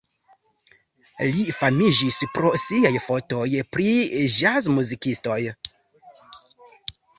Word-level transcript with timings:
Li 1.35 1.43
famiĝis 1.57 2.17
pro 2.37 2.53
siaj 2.63 2.93
fotoj 3.09 3.45
pri 3.77 3.93
ĵazmuzikistoj. 4.39 5.39